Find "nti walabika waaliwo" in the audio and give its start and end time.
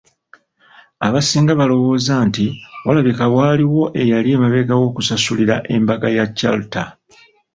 2.27-3.83